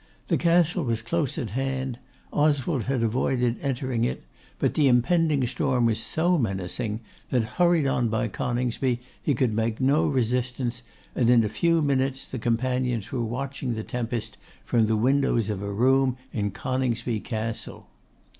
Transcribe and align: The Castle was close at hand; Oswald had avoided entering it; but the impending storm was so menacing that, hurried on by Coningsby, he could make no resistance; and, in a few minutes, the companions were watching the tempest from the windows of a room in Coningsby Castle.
The 0.29 0.37
Castle 0.39 0.83
was 0.83 1.03
close 1.03 1.37
at 1.37 1.51
hand; 1.51 1.99
Oswald 2.33 2.85
had 2.85 3.03
avoided 3.03 3.57
entering 3.61 4.03
it; 4.03 4.23
but 4.57 4.73
the 4.73 4.87
impending 4.87 5.45
storm 5.45 5.85
was 5.85 5.99
so 5.99 6.39
menacing 6.39 7.01
that, 7.29 7.43
hurried 7.61 7.85
on 7.85 8.07
by 8.09 8.27
Coningsby, 8.27 8.99
he 9.21 9.35
could 9.35 9.53
make 9.53 9.79
no 9.79 10.07
resistance; 10.07 10.81
and, 11.13 11.29
in 11.29 11.43
a 11.43 11.49
few 11.49 11.83
minutes, 11.83 12.25
the 12.25 12.39
companions 12.39 13.11
were 13.11 13.21
watching 13.23 13.75
the 13.75 13.83
tempest 13.83 14.39
from 14.65 14.87
the 14.87 14.97
windows 14.97 15.51
of 15.51 15.61
a 15.61 15.71
room 15.71 16.17
in 16.33 16.49
Coningsby 16.49 17.19
Castle. 17.19 17.87